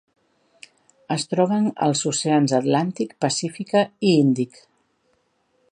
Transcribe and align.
Es 1.15 1.25
troben 1.33 1.67
als 1.87 2.01
oceans 2.13 2.55
Atlàntic, 2.61 3.15
Pacífica 3.27 3.87
i 4.13 4.17
Índic. 4.25 4.61